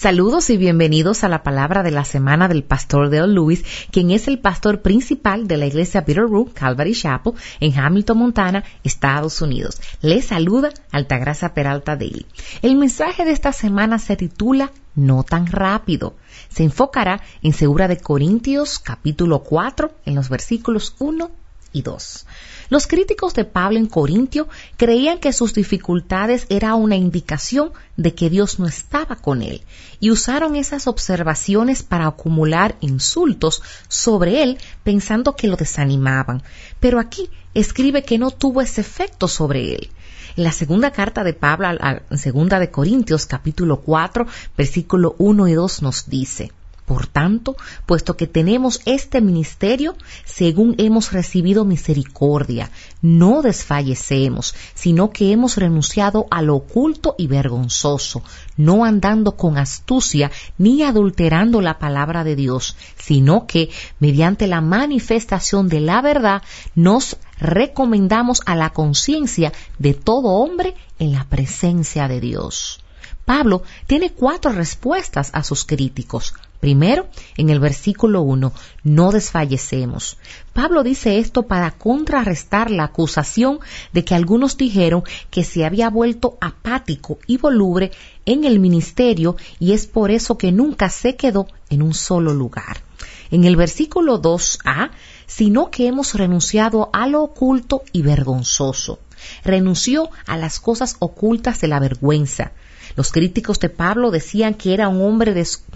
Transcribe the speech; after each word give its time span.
Saludos 0.00 0.48
y 0.48 0.56
bienvenidos 0.56 1.24
a 1.24 1.28
la 1.28 1.42
palabra 1.42 1.82
de 1.82 1.90
la 1.90 2.06
semana 2.06 2.48
del 2.48 2.64
pastor 2.64 3.10
Dale 3.10 3.34
Lewis, 3.34 3.66
quien 3.90 4.10
es 4.10 4.28
el 4.28 4.38
pastor 4.38 4.80
principal 4.80 5.46
de 5.46 5.58
la 5.58 5.66
iglesia 5.66 6.06
Peter 6.06 6.22
Root 6.22 6.54
Calvary 6.54 6.94
Chapel 6.94 7.34
en 7.60 7.78
Hamilton, 7.78 8.16
Montana, 8.16 8.64
Estados 8.82 9.42
Unidos. 9.42 9.78
Les 10.00 10.24
saluda 10.24 10.70
Altagracia 10.90 11.52
Peralta 11.52 11.96
Daly. 11.96 12.24
El 12.62 12.76
mensaje 12.76 13.26
de 13.26 13.32
esta 13.32 13.52
semana 13.52 13.98
se 13.98 14.16
titula 14.16 14.72
No 14.94 15.22
tan 15.22 15.46
rápido. 15.46 16.16
Se 16.48 16.62
enfocará 16.62 17.20
en 17.42 17.52
Segura 17.52 17.86
de 17.86 17.98
Corintios 17.98 18.78
capítulo 18.78 19.40
4 19.42 19.92
en 20.06 20.14
los 20.14 20.30
versículos 20.30 20.96
1 20.98 21.30
y 21.72 21.82
2. 21.82 22.26
Los 22.68 22.86
críticos 22.86 23.34
de 23.34 23.44
Pablo 23.44 23.78
en 23.78 23.86
Corintio 23.86 24.48
creían 24.76 25.18
que 25.18 25.32
sus 25.32 25.54
dificultades 25.54 26.46
era 26.48 26.74
una 26.74 26.96
indicación 26.96 27.72
de 27.96 28.14
que 28.14 28.30
Dios 28.30 28.58
no 28.58 28.66
estaba 28.66 29.16
con 29.16 29.42
él 29.42 29.62
y 29.98 30.10
usaron 30.10 30.56
esas 30.56 30.86
observaciones 30.86 31.82
para 31.82 32.06
acumular 32.06 32.76
insultos 32.80 33.62
sobre 33.88 34.42
él 34.42 34.58
pensando 34.84 35.34
que 35.34 35.48
lo 35.48 35.56
desanimaban. 35.56 36.42
Pero 36.78 37.00
aquí 37.00 37.28
escribe 37.54 38.04
que 38.04 38.18
no 38.18 38.30
tuvo 38.30 38.60
ese 38.60 38.80
efecto 38.80 39.28
sobre 39.28 39.74
él. 39.74 39.90
En 40.36 40.44
la 40.44 40.52
segunda 40.52 40.92
carta 40.92 41.24
de 41.24 41.34
Pablo, 41.34 41.68
en 42.10 42.18
segunda 42.18 42.60
de 42.60 42.70
Corintios 42.70 43.26
capítulo 43.26 43.80
4, 43.80 44.26
versículo 44.56 45.16
1 45.18 45.48
y 45.48 45.54
2 45.54 45.82
nos 45.82 46.08
dice, 46.08 46.52
por 46.90 47.06
tanto, 47.06 47.56
puesto 47.86 48.16
que 48.16 48.26
tenemos 48.26 48.80
este 48.84 49.20
ministerio, 49.20 49.94
según 50.24 50.74
hemos 50.78 51.12
recibido 51.12 51.64
misericordia, 51.64 52.72
no 53.00 53.42
desfallecemos, 53.42 54.56
sino 54.74 55.10
que 55.10 55.30
hemos 55.30 55.56
renunciado 55.56 56.26
a 56.32 56.42
lo 56.42 56.56
oculto 56.56 57.14
y 57.16 57.28
vergonzoso, 57.28 58.24
no 58.56 58.84
andando 58.84 59.36
con 59.36 59.56
astucia 59.56 60.32
ni 60.58 60.82
adulterando 60.82 61.60
la 61.60 61.78
palabra 61.78 62.24
de 62.24 62.34
Dios, 62.34 62.76
sino 62.96 63.46
que, 63.46 63.70
mediante 64.00 64.48
la 64.48 64.60
manifestación 64.60 65.68
de 65.68 65.78
la 65.78 66.02
verdad, 66.02 66.42
nos 66.74 67.18
recomendamos 67.38 68.40
a 68.46 68.56
la 68.56 68.70
conciencia 68.70 69.52
de 69.78 69.94
todo 69.94 70.30
hombre 70.30 70.74
en 70.98 71.12
la 71.12 71.22
presencia 71.28 72.08
de 72.08 72.20
Dios. 72.20 72.80
Pablo 73.24 73.62
tiene 73.86 74.10
cuatro 74.10 74.50
respuestas 74.50 75.30
a 75.34 75.44
sus 75.44 75.64
críticos. 75.64 76.34
Primero, 76.60 77.08
en 77.38 77.48
el 77.48 77.58
versículo 77.58 78.20
1, 78.20 78.52
no 78.84 79.12
desfallecemos. 79.12 80.18
Pablo 80.52 80.82
dice 80.82 81.18
esto 81.18 81.44
para 81.44 81.70
contrarrestar 81.70 82.70
la 82.70 82.84
acusación 82.84 83.60
de 83.94 84.04
que 84.04 84.14
algunos 84.14 84.58
dijeron 84.58 85.02
que 85.30 85.42
se 85.42 85.64
había 85.64 85.88
vuelto 85.88 86.36
apático 86.40 87.18
y 87.26 87.38
voluble 87.38 87.92
en 88.26 88.44
el 88.44 88.60
ministerio 88.60 89.36
y 89.58 89.72
es 89.72 89.86
por 89.86 90.10
eso 90.10 90.36
que 90.36 90.52
nunca 90.52 90.90
se 90.90 91.16
quedó 91.16 91.46
en 91.70 91.80
un 91.80 91.94
solo 91.94 92.34
lugar. 92.34 92.82
En 93.30 93.44
el 93.44 93.56
versículo 93.56 94.20
2a, 94.20 94.90
sino 95.26 95.70
que 95.70 95.86
hemos 95.86 96.14
renunciado 96.14 96.90
a 96.92 97.06
lo 97.06 97.22
oculto 97.22 97.82
y 97.92 98.02
vergonzoso. 98.02 98.98
Renunció 99.44 100.10
a 100.26 100.36
las 100.36 100.60
cosas 100.60 100.96
ocultas 100.98 101.60
de 101.60 101.68
la 101.68 101.80
vergüenza 101.80 102.52
los 102.96 103.12
críticos 103.12 103.60
de 103.60 103.68
Pablo 103.68 104.10
decían 104.10 104.54
que 104.54 104.74
era 104.74 104.88
un 104.88 105.02
hombre 105.02 105.32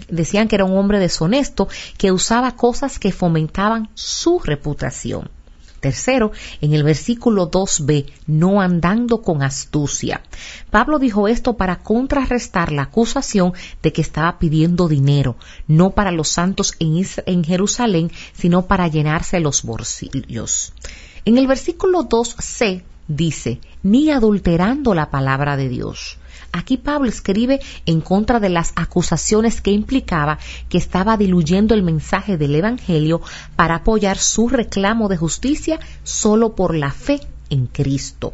decían 0.09 0.47
que 0.47 0.55
era 0.55 0.65
un 0.65 0.77
hombre 0.77 0.99
deshonesto 0.99 1.67
que 1.97 2.11
usaba 2.11 2.55
cosas 2.55 2.99
que 2.99 3.11
fomentaban 3.11 3.89
su 3.93 4.39
reputación. 4.39 5.29
Tercero, 5.79 6.31
en 6.61 6.73
el 6.73 6.83
versículo 6.83 7.51
2b, 7.51 8.11
no 8.25 8.59
andando 8.59 9.21
con 9.21 9.43
astucia. 9.43 10.23
Pablo 10.71 10.97
dijo 10.97 11.27
esto 11.27 11.57
para 11.57 11.83
contrarrestar 11.83 12.71
la 12.71 12.83
acusación 12.83 13.53
de 13.83 13.93
que 13.93 14.01
estaba 14.01 14.39
pidiendo 14.39 14.87
dinero, 14.87 15.35
no 15.67 15.91
para 15.91 16.11
los 16.11 16.29
santos 16.29 16.73
en, 16.79 17.05
en 17.27 17.43
Jerusalén, 17.43 18.11
sino 18.33 18.65
para 18.65 18.87
llenarse 18.87 19.39
los 19.39 19.61
bolsillos. 19.61 20.73
En 21.23 21.37
el 21.37 21.45
versículo 21.45 22.09
2c 22.09 22.81
dice, 23.07 23.59
ni 23.83 24.11
adulterando 24.11 24.93
la 24.93 25.09
palabra 25.11 25.57
de 25.57 25.69
Dios. 25.69 26.17
Aquí 26.51 26.77
Pablo 26.77 27.09
escribe 27.09 27.59
en 27.85 28.01
contra 28.01 28.39
de 28.39 28.49
las 28.49 28.71
acusaciones 28.75 29.61
que 29.61 29.71
implicaba 29.71 30.39
que 30.69 30.77
estaba 30.77 31.17
diluyendo 31.17 31.75
el 31.75 31.83
mensaje 31.83 32.37
del 32.37 32.55
Evangelio 32.55 33.21
para 33.55 33.75
apoyar 33.75 34.17
su 34.17 34.47
reclamo 34.47 35.09
de 35.09 35.17
justicia 35.17 35.79
solo 36.03 36.55
por 36.55 36.75
la 36.75 36.91
fe 36.91 37.19
en 37.49 37.67
Cristo. 37.67 38.33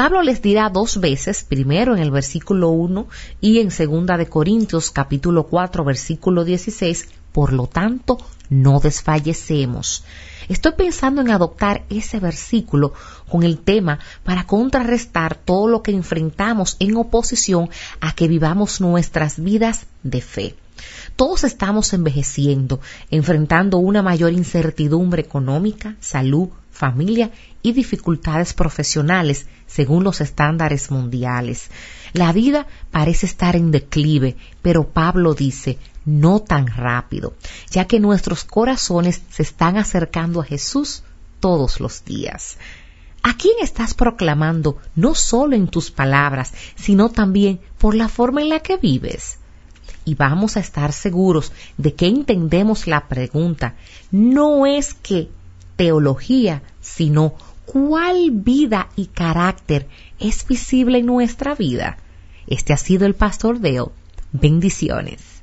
Pablo 0.00 0.22
les 0.22 0.40
dirá 0.40 0.70
dos 0.70 0.98
veces, 0.98 1.44
primero 1.44 1.94
en 1.94 2.00
el 2.00 2.10
versículo 2.10 2.70
1 2.70 3.06
y 3.42 3.58
en 3.58 3.70
segunda 3.70 4.16
de 4.16 4.30
Corintios 4.30 4.90
capítulo 4.90 5.46
4 5.48 5.84
versículo 5.84 6.42
16, 6.42 7.06
por 7.32 7.52
lo 7.52 7.66
tanto, 7.66 8.16
no 8.48 8.80
desfallecemos. 8.80 10.02
Estoy 10.48 10.72
pensando 10.72 11.20
en 11.20 11.30
adoptar 11.30 11.84
ese 11.90 12.18
versículo 12.18 12.94
con 13.28 13.42
el 13.42 13.58
tema 13.58 13.98
para 14.24 14.46
contrarrestar 14.46 15.34
todo 15.34 15.68
lo 15.68 15.82
que 15.82 15.90
enfrentamos 15.90 16.76
en 16.78 16.96
oposición 16.96 17.68
a 18.00 18.14
que 18.14 18.26
vivamos 18.26 18.80
nuestras 18.80 19.38
vidas 19.38 19.84
de 20.02 20.22
fe. 20.22 20.54
Todos 21.14 21.44
estamos 21.44 21.92
envejeciendo, 21.92 22.80
enfrentando 23.10 23.76
una 23.76 24.00
mayor 24.00 24.32
incertidumbre 24.32 25.20
económica, 25.20 25.96
salud, 26.00 26.48
familia 26.80 27.30
y 27.60 27.72
dificultades 27.72 28.54
profesionales 28.54 29.46
según 29.66 30.02
los 30.02 30.22
estándares 30.22 30.90
mundiales. 30.90 31.70
La 32.14 32.32
vida 32.32 32.66
parece 32.90 33.26
estar 33.26 33.54
en 33.54 33.70
declive, 33.70 34.36
pero 34.62 34.88
Pablo 34.88 35.34
dice, 35.34 35.78
no 36.06 36.40
tan 36.40 36.66
rápido, 36.66 37.34
ya 37.70 37.84
que 37.86 38.00
nuestros 38.00 38.44
corazones 38.44 39.20
se 39.28 39.42
están 39.42 39.76
acercando 39.76 40.40
a 40.40 40.44
Jesús 40.44 41.04
todos 41.38 41.80
los 41.80 42.02
días. 42.04 42.56
¿A 43.22 43.36
quién 43.36 43.56
estás 43.60 43.92
proclamando 43.92 44.78
no 44.94 45.14
solo 45.14 45.54
en 45.54 45.68
tus 45.68 45.90
palabras, 45.90 46.54
sino 46.76 47.10
también 47.10 47.60
por 47.76 47.94
la 47.94 48.08
forma 48.08 48.40
en 48.40 48.48
la 48.48 48.60
que 48.60 48.78
vives? 48.78 49.38
Y 50.06 50.14
vamos 50.14 50.56
a 50.56 50.60
estar 50.60 50.94
seguros 50.94 51.52
de 51.76 51.92
que 51.92 52.06
entendemos 52.06 52.86
la 52.86 53.06
pregunta. 53.06 53.74
No 54.10 54.64
es 54.64 54.94
que 54.94 55.28
teología, 55.80 56.62
sino 56.82 57.32
cuál 57.64 58.32
vida 58.32 58.90
y 58.96 59.06
carácter 59.06 59.88
es 60.18 60.46
visible 60.46 60.98
en 60.98 61.06
nuestra 61.06 61.54
vida. 61.54 61.96
Este 62.46 62.74
ha 62.74 62.76
sido 62.76 63.06
el 63.06 63.14
Pastor 63.14 63.60
Deo. 63.60 63.90
Bendiciones. 64.30 65.39